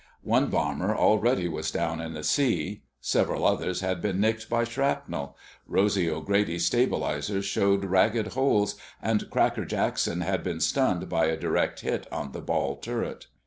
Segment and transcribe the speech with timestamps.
[0.23, 2.81] One bomber already was down in the sea.
[3.01, 5.37] Several others had been nicked by shrapnel.
[5.67, 11.81] Rosy O'Grady's stabilizer showed ragged holes, and Cracker Jackson had been stunned by a direct
[11.81, 13.27] hit on the ball turret.